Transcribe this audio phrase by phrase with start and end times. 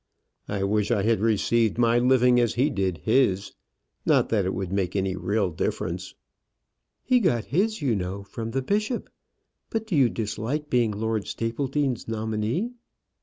[0.47, 3.51] "I wish I had received my living as he did his;
[4.03, 6.15] not that it would make any real difference."
[7.03, 9.11] "He got his, you know, from the bishop.
[9.69, 12.71] But do you dislike being Lord Stapledean's nominee?"